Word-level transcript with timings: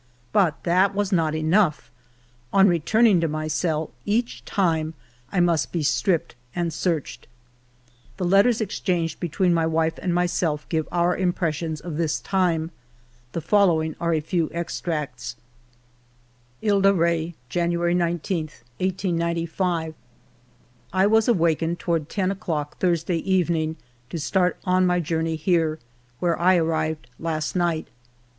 But 0.33 0.63
that 0.63 0.95
was 0.95 1.11
not 1.11 1.35
enough! 1.35 1.91
On 2.51 2.67
returning 2.67 3.21
to 3.21 3.27
my 3.27 3.47
cell, 3.47 3.91
each 4.03 4.43
time 4.45 4.95
I 5.31 5.39
must 5.39 5.71
be 5.71 5.83
stripped 5.83 6.33
and 6.55 6.73
searched 6.73 7.27
[The 8.17 8.25
letters 8.25 8.61
exchanged 8.61 9.19
between 9.19 9.53
my 9.53 9.67
wife 9.67 9.99
and 10.01 10.11
myself 10.11 10.67
give 10.69 10.87
our 10.91 11.15
impressions 11.15 11.81
of 11.81 11.97
this 11.97 12.19
time. 12.19 12.71
The 13.33 13.41
following 13.41 13.95
are 14.01 14.11
a 14.11 14.21
few 14.21 14.49
extracts:—" 14.51 15.35
Ile 16.65 16.81
de 16.81 16.95
Re, 16.95 17.35
January 17.47 17.93
19, 17.93 18.45
1895." 18.79 19.93
I 20.93 21.05
was 21.05 21.27
awakened 21.27 21.77
toward 21.77 22.09
ten 22.09 22.31
o'clock 22.31 22.79
Thurs 22.79 23.03
day 23.03 23.17
evening 23.17 23.75
to 24.09 24.17
start 24.17 24.57
on 24.65 24.87
my 24.87 24.99
journey 24.99 25.35
here, 25.35 25.77
where 26.17 26.39
I 26.39 26.55
arrived 26.55 27.05
last 27.19 27.55
night. 27.55 27.87